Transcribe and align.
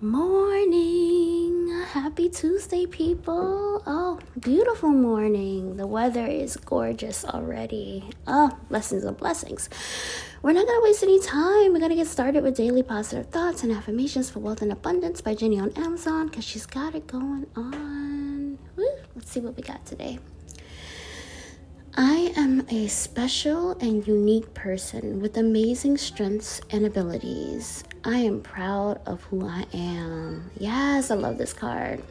Morning. 0.00 1.72
Happy 1.88 2.28
Tuesday, 2.28 2.86
people. 2.86 3.82
Oh, 3.84 4.20
beautiful 4.38 4.90
morning. 4.90 5.76
The 5.76 5.88
weather 5.88 6.24
is 6.24 6.56
gorgeous 6.56 7.24
already. 7.24 8.08
Oh, 8.24 8.56
blessings 8.68 9.02
and 9.02 9.16
blessings. 9.16 9.68
We're 10.40 10.52
not 10.52 10.68
to 10.68 10.80
waste 10.84 11.02
any 11.02 11.18
time. 11.18 11.72
We're 11.72 11.80
to 11.88 11.96
get 11.96 12.06
started 12.06 12.44
with 12.44 12.54
daily 12.54 12.84
positive 12.84 13.26
thoughts 13.26 13.64
and 13.64 13.72
affirmations 13.72 14.30
for 14.30 14.38
wealth 14.38 14.62
and 14.62 14.70
abundance 14.70 15.20
by 15.20 15.34
Jenny 15.34 15.58
on 15.58 15.72
Amazon 15.72 16.28
because 16.28 16.44
she's 16.44 16.64
got 16.64 16.94
it 16.94 17.08
going 17.08 17.46
on. 17.56 18.56
Woo. 18.76 18.88
Let's 19.16 19.32
see 19.32 19.40
what 19.40 19.56
we 19.56 19.64
got 19.64 19.84
today. 19.84 20.20
I 21.96 22.32
am 22.36 22.64
a 22.70 22.86
special 22.86 23.72
and 23.80 24.06
unique 24.06 24.54
person 24.54 25.18
with 25.18 25.36
amazing 25.36 25.96
strengths 25.96 26.60
and 26.70 26.86
abilities. 26.86 27.82
I 28.08 28.16
am 28.16 28.40
proud 28.40 29.00
of 29.04 29.22
who 29.24 29.46
I 29.46 29.66
am. 29.74 30.50
Yes, 30.56 31.10
I 31.10 31.14
love 31.14 31.36
this 31.36 31.52
card. 31.52 32.02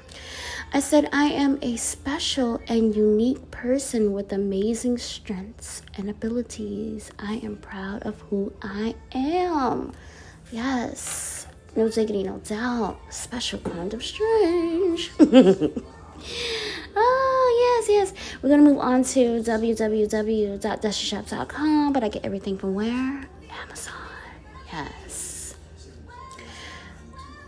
I 0.71 0.80
said, 0.80 1.09
I 1.12 1.23
am 1.26 1.58
a 1.63 1.76
special 1.76 2.62
and 2.67 2.95
unique 2.95 3.49
person 3.49 4.13
with 4.13 4.31
amazing 4.31 4.99
strengths 4.99 5.81
and 5.95 6.07
abilities. 6.07 7.09
I 7.18 7.38
am 7.38 7.57
proud 7.57 8.04
of 8.04 8.21
who 8.30 8.54
I 8.62 8.94
am. 9.12 9.91
Yes, 10.52 11.48
no 11.76 11.90
diggity, 11.90 12.21
no 12.21 12.38
doubt. 12.45 12.99
Special 13.09 13.57
kind 13.59 13.91
of 13.95 14.05
strange. 14.05 15.09
Oh, 16.99 17.84
yes, 17.85 17.90
yes. 17.90 18.12
We're 18.41 18.49
going 18.49 18.63
to 18.63 18.70
move 18.71 18.79
on 18.79 19.04
to 19.04 19.20
www.dustyshop.com, 19.40 21.93
but 21.93 22.04
I 22.04 22.09
get 22.09 22.26
everything 22.26 22.57
from 22.57 22.73
where? 22.73 23.27
Amazon. 23.52 23.93
Yes. 24.73 25.06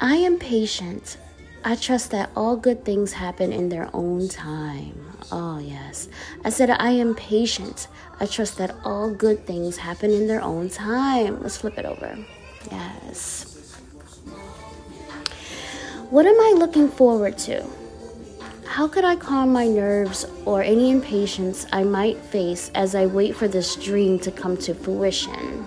I 0.01 0.15
am 0.15 0.39
patient. 0.39 1.17
I 1.65 1.75
trust 1.75 2.11
that 2.11 2.29
all 2.33 2.55
good 2.55 2.85
things 2.85 3.11
happen 3.11 3.51
in 3.51 3.67
their 3.67 3.89
own 3.93 4.29
time. 4.29 4.97
Oh, 5.29 5.59
yes. 5.59 6.07
I 6.45 6.51
said, 6.51 6.69
I 6.69 6.91
am 6.91 7.15
patient. 7.15 7.89
I 8.21 8.25
trust 8.25 8.57
that 8.59 8.73
all 8.85 9.13
good 9.13 9.45
things 9.45 9.75
happen 9.75 10.11
in 10.11 10.25
their 10.25 10.41
own 10.41 10.69
time. 10.69 11.41
Let's 11.41 11.57
flip 11.57 11.77
it 11.77 11.83
over. 11.83 12.17
Yes. 12.71 13.75
What 16.09 16.25
am 16.25 16.39
I 16.39 16.53
looking 16.57 16.87
forward 16.87 17.37
to? 17.39 17.65
How 18.65 18.87
could 18.87 19.03
I 19.03 19.17
calm 19.17 19.51
my 19.51 19.67
nerves 19.67 20.25
or 20.45 20.63
any 20.63 20.91
impatience 20.91 21.67
I 21.73 21.83
might 21.83 22.17
face 22.17 22.71
as 22.73 22.95
I 22.95 23.05
wait 23.05 23.35
for 23.35 23.49
this 23.49 23.75
dream 23.75 24.17
to 24.19 24.31
come 24.31 24.55
to 24.57 24.73
fruition? 24.73 25.65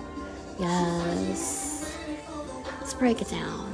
Yes. 0.58 1.98
Let's 2.80 2.94
break 2.94 3.20
it 3.20 3.28
down. 3.28 3.71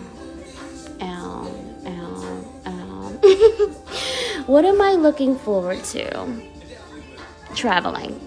What 4.49 4.65
am 4.65 4.81
I 4.81 4.93
looking 4.93 5.37
forward 5.37 5.85
to? 5.85 6.43
Traveling. 7.55 8.19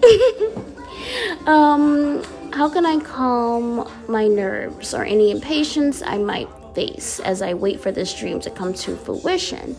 um, 1.46 2.22
how 2.52 2.68
can 2.68 2.86
I 2.86 3.00
calm 3.00 3.90
my 4.06 4.28
nerves 4.28 4.94
or 4.94 5.04
any 5.04 5.32
impatience 5.32 6.00
I 6.00 6.18
might 6.18 6.48
face 6.76 7.18
as 7.20 7.42
I 7.42 7.54
wait 7.54 7.80
for 7.80 7.90
this 7.90 8.14
dream 8.14 8.38
to 8.40 8.50
come 8.50 8.72
to 8.74 8.94
fruition? 8.96 9.74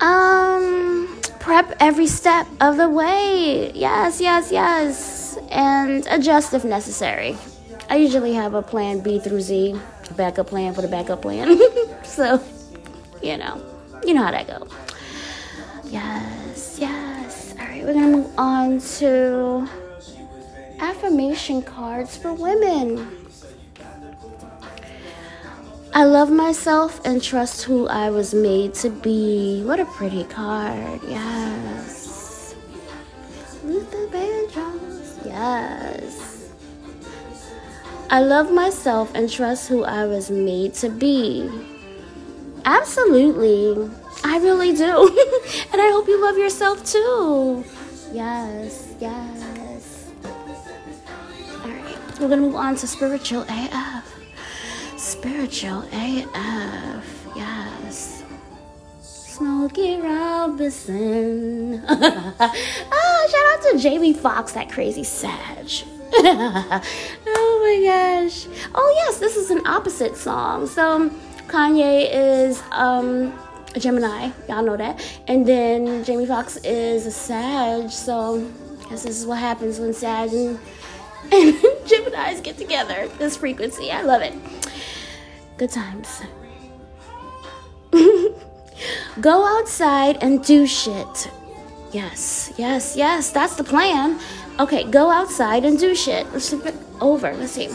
Um, 0.00 1.18
prep 1.40 1.74
every 1.80 2.06
step 2.06 2.46
of 2.60 2.76
the 2.76 2.90
way. 2.90 3.72
Yes, 3.72 4.20
yes, 4.20 4.52
yes. 4.52 5.38
And 5.50 6.06
adjust 6.10 6.52
if 6.52 6.64
necessary. 6.64 7.34
I 7.88 7.96
usually 7.96 8.34
have 8.34 8.52
a 8.52 8.60
plan 8.60 9.00
B 9.00 9.18
through 9.20 9.40
Z, 9.40 9.80
a 10.10 10.14
backup 10.14 10.48
plan 10.48 10.74
for 10.74 10.82
the 10.82 10.88
backup 10.88 11.22
plan. 11.22 11.58
so, 12.04 12.44
you 13.22 13.38
know, 13.38 13.62
you 14.04 14.12
know 14.12 14.22
how 14.22 14.32
that 14.32 14.48
goes. 14.48 14.85
Yes, 15.88 16.78
yes. 16.80 17.54
All 17.58 17.66
right, 17.66 17.84
we're 17.84 17.94
gonna 17.94 18.16
move 18.18 18.38
on 18.38 18.80
to 18.98 19.68
affirmation 20.80 21.62
cards 21.62 22.16
for 22.16 22.32
women. 22.32 23.26
I 25.94 26.04
love 26.04 26.30
myself 26.30 27.00
and 27.06 27.22
trust 27.22 27.62
who 27.62 27.86
I 27.88 28.10
was 28.10 28.34
made 28.34 28.74
to 28.74 28.90
be. 28.90 29.62
What 29.64 29.80
a 29.80 29.86
pretty 29.86 30.24
card. 30.24 31.00
Yes. 31.08 32.54
Luther 33.64 34.06
Vandross. 34.08 35.24
Yes. 35.24 36.50
I 38.10 38.20
love 38.20 38.52
myself 38.52 39.10
and 39.14 39.30
trust 39.30 39.68
who 39.68 39.84
I 39.84 40.04
was 40.04 40.30
made 40.30 40.74
to 40.74 40.90
be. 40.90 41.50
Absolutely. 42.64 43.90
I 44.28 44.38
really 44.38 44.72
do. 44.72 44.82
and 45.72 45.80
I 45.80 45.90
hope 45.92 46.08
you 46.08 46.20
love 46.20 46.36
yourself 46.36 46.84
too. 46.84 47.64
Yes, 48.12 48.94
yes. 48.98 50.10
All 50.24 51.70
right, 51.70 51.96
we're 52.18 52.28
going 52.28 52.40
to 52.40 52.46
move 52.48 52.56
on 52.56 52.74
to 52.76 52.86
spiritual 52.88 53.44
AF. 53.48 54.12
Spiritual 54.96 55.84
AF, 55.92 57.28
yes. 57.36 58.24
Smokey 59.00 60.00
Robinson. 60.00 61.84
oh, 61.88 63.28
shout 63.30 63.68
out 63.68 63.72
to 63.72 63.78
Jamie 63.78 64.12
Foxx, 64.12 64.52
that 64.52 64.68
crazy 64.70 65.04
Sag. 65.04 65.70
oh 66.12 66.80
my 67.62 67.86
gosh. 67.86 68.48
Oh 68.74 68.94
yes, 69.04 69.18
this 69.18 69.36
is 69.36 69.50
an 69.50 69.64
opposite 69.66 70.16
song. 70.16 70.66
So 70.66 71.10
Kanye 71.46 72.08
is 72.10 72.62
um 72.72 73.32
a 73.76 73.80
Gemini, 73.80 74.30
y'all 74.48 74.64
know 74.64 74.76
that. 74.76 75.06
And 75.28 75.46
then 75.46 76.02
Jamie 76.02 76.26
Foxx 76.26 76.56
is 76.64 77.06
a 77.06 77.10
Sag, 77.10 77.90
so 77.90 78.36
I 78.84 78.88
guess 78.88 79.04
this 79.04 79.20
is 79.20 79.26
what 79.26 79.38
happens 79.38 79.78
when 79.78 79.92
Sag 79.92 80.32
and, 80.32 80.58
and 81.32 81.54
Geminis 81.84 82.42
get 82.42 82.56
together. 82.56 83.08
This 83.18 83.36
frequency. 83.36 83.90
I 83.90 84.02
love 84.02 84.22
it. 84.22 84.34
Good 85.58 85.70
times. 85.70 86.22
Go 89.20 89.58
outside 89.58 90.18
and 90.22 90.44
do 90.44 90.66
shit. 90.66 91.30
Yes, 91.92 92.52
yes, 92.58 92.96
yes, 92.96 93.30
that's 93.30 93.56
the 93.56 93.64
plan. 93.64 94.20
Okay, 94.58 94.84
go 94.84 95.10
outside 95.10 95.64
and 95.64 95.78
do 95.78 95.94
shit. 95.94 96.30
Let's 96.32 96.50
flip 96.50 96.66
it 96.66 96.74
over. 97.00 97.32
Let's 97.34 97.52
see. 97.52 97.70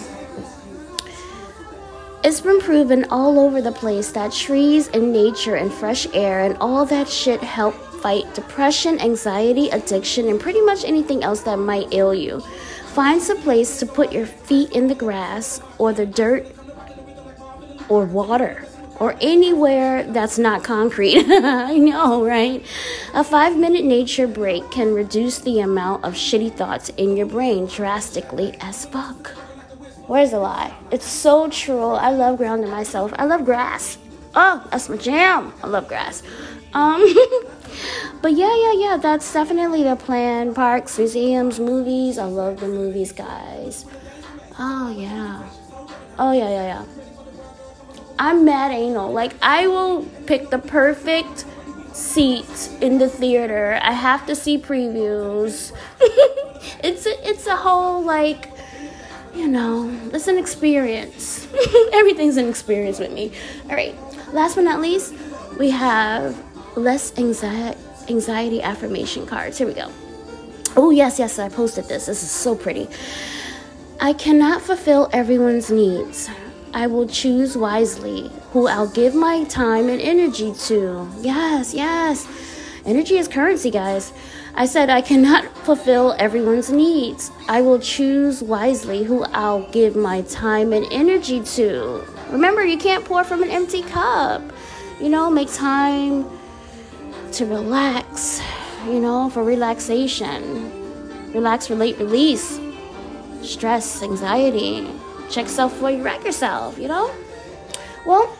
It's 2.23 2.39
been 2.39 2.59
proven 2.59 3.05
all 3.09 3.39
over 3.39 3.63
the 3.63 3.71
place 3.71 4.11
that 4.11 4.31
trees 4.31 4.89
and 4.89 5.11
nature 5.11 5.55
and 5.55 5.73
fresh 5.73 6.05
air 6.13 6.41
and 6.41 6.55
all 6.57 6.85
that 6.85 7.09
shit 7.09 7.41
help 7.41 7.73
fight 7.73 8.31
depression, 8.35 8.99
anxiety, 9.01 9.69
addiction, 9.69 10.27
and 10.27 10.39
pretty 10.39 10.61
much 10.61 10.85
anything 10.85 11.23
else 11.23 11.41
that 11.41 11.57
might 11.57 11.91
ail 11.91 12.13
you. 12.13 12.39
Find 12.93 13.19
some 13.19 13.41
place 13.41 13.79
to 13.79 13.87
put 13.87 14.11
your 14.11 14.27
feet 14.27 14.71
in 14.73 14.85
the 14.85 14.93
grass 14.93 15.61
or 15.79 15.93
the 15.93 16.05
dirt 16.05 16.45
or 17.89 18.05
water 18.05 18.67
or 18.99 19.15
anywhere 19.19 20.03
that's 20.03 20.37
not 20.37 20.63
concrete. 20.63 21.25
I 21.27 21.75
know, 21.79 22.23
right? 22.23 22.63
A 23.15 23.23
five 23.23 23.57
minute 23.57 23.83
nature 23.83 24.27
break 24.27 24.69
can 24.69 24.93
reduce 24.93 25.39
the 25.39 25.59
amount 25.59 26.03
of 26.03 26.13
shitty 26.13 26.55
thoughts 26.55 26.89
in 26.89 27.17
your 27.17 27.25
brain 27.25 27.65
drastically 27.65 28.55
as 28.61 28.85
fuck. 28.85 29.31
Where's 30.11 30.31
the 30.31 30.39
lie? 30.39 30.75
It's 30.91 31.05
so 31.05 31.47
true. 31.49 31.91
I 31.91 32.11
love 32.11 32.35
grounding 32.35 32.69
myself. 32.69 33.13
I 33.17 33.23
love 33.23 33.45
grass. 33.45 33.97
Oh, 34.35 34.61
that's 34.69 34.89
my 34.89 34.97
jam. 34.97 35.53
I 35.63 35.67
love 35.67 35.88
grass. 35.88 36.22
Um, 36.73 36.99
but 38.22 38.33
yeah, 38.33 38.53
yeah, 38.53 38.73
yeah, 38.73 38.97
that's 38.97 39.31
definitely 39.31 39.83
the 39.83 39.95
plan. 39.95 40.53
Parks, 40.53 40.97
museums, 40.97 41.61
movies. 41.61 42.17
I 42.17 42.25
love 42.25 42.59
the 42.59 42.67
movies, 42.67 43.13
guys. 43.13 43.85
Oh, 44.59 44.89
yeah. 44.89 45.47
Oh, 46.19 46.33
yeah, 46.33 46.49
yeah, 46.49 46.66
yeah. 46.73 46.85
I'm 48.19 48.43
mad 48.43 48.73
anal. 48.73 49.13
Like 49.13 49.31
I 49.41 49.67
will 49.67 50.03
pick 50.25 50.49
the 50.49 50.59
perfect 50.59 51.46
seat 51.93 52.69
in 52.81 52.97
the 52.97 53.08
theater. 53.08 53.79
I 53.81 53.93
have 53.93 54.25
to 54.25 54.35
see 54.35 54.58
previews. 54.58 55.72
it's 56.84 57.05
a, 57.05 57.29
it's 57.29 57.47
a 57.47 57.55
whole 57.55 58.03
like 58.03 58.50
you 59.33 59.47
know, 59.47 59.89
it's 60.13 60.28
an 60.28 60.37
experience. 60.37 61.47
Everything's 61.93 62.37
an 62.37 62.47
experience 62.49 62.99
with 62.99 63.11
me. 63.11 63.31
All 63.69 63.75
right. 63.75 63.95
Last 64.33 64.55
but 64.55 64.63
not 64.63 64.81
least, 64.81 65.13
we 65.57 65.69
have 65.72 66.41
less 66.78 67.17
anxiety 67.17 67.79
anxiety 68.09 68.61
affirmation 68.61 69.25
cards. 69.25 69.57
Here 69.57 69.67
we 69.67 69.73
go. 69.73 69.91
Oh, 70.75 70.89
yes, 70.89 71.19
yes, 71.19 71.39
I 71.39 71.49
posted 71.49 71.85
this. 71.85 72.05
This 72.05 72.23
is 72.23 72.31
so 72.31 72.55
pretty. 72.55 72.87
I 73.99 74.13
cannot 74.13 74.61
fulfill 74.61 75.09
everyone's 75.13 75.69
needs. 75.69 76.29
I 76.73 76.87
will 76.87 77.07
choose 77.07 77.57
wisely 77.57 78.31
who 78.51 78.67
I'll 78.67 78.89
give 78.89 79.13
my 79.13 79.43
time 79.45 79.89
and 79.89 80.01
energy 80.01 80.53
to. 80.67 81.09
Yes, 81.19 81.73
yes. 81.73 82.27
Energy 82.85 83.17
is 83.17 83.27
currency, 83.27 83.69
guys. 83.69 84.11
I 84.53 84.65
said 84.65 84.89
I 84.89 85.01
cannot 85.01 85.45
fulfill 85.65 86.15
everyone's 86.19 86.71
needs. 86.71 87.31
I 87.47 87.61
will 87.61 87.79
choose 87.79 88.43
wisely 88.43 89.03
who 89.03 89.23
I'll 89.25 89.69
give 89.71 89.95
my 89.95 90.21
time 90.23 90.73
and 90.73 90.85
energy 90.91 91.41
to. 91.41 92.03
Remember, 92.29 92.63
you 92.63 92.77
can't 92.77 93.05
pour 93.05 93.23
from 93.23 93.43
an 93.43 93.49
empty 93.49 93.81
cup. 93.81 94.41
You 94.99 95.09
know, 95.09 95.29
make 95.29 95.51
time 95.51 96.29
to 97.33 97.45
relax, 97.45 98.41
you 98.85 98.99
know, 98.99 99.29
for 99.29 99.43
relaxation. 99.43 101.31
Relax, 101.33 101.69
relate, 101.69 101.97
release. 101.97 102.59
Stress, 103.41 104.03
anxiety. 104.03 104.87
Check 105.29 105.47
self 105.47 105.71
before 105.73 105.91
you 105.91 106.03
wreck 106.03 106.25
yourself, 106.25 106.77
you 106.77 106.89
know? 106.89 107.09
Well, 108.05 108.35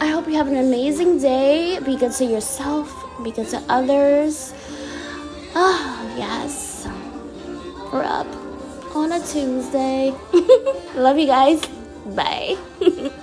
I 0.00 0.06
hope 0.06 0.26
you 0.26 0.34
have 0.34 0.48
an 0.48 0.56
amazing 0.56 1.18
day. 1.18 1.78
Be 1.80 1.96
good 1.96 2.12
to 2.12 2.24
yourself, 2.24 2.90
be 3.22 3.30
good 3.30 3.48
to 3.48 3.62
others. 3.68 4.54
Oh, 5.54 6.14
yes. 6.16 6.88
We're 7.92 8.04
up 8.04 8.26
on 8.96 9.12
a 9.12 9.20
Tuesday. 9.20 10.14
Love 10.94 11.18
you 11.18 11.26
guys. 11.26 11.60
Bye. 12.06 12.56